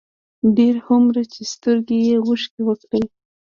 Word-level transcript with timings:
ډېر 0.57 0.75
هومره 0.85 1.21
چې 1.33 1.41
سترګو 1.53 1.95
يې 2.07 2.15
اوښکې 2.25 2.61
وکړې، 2.65 3.03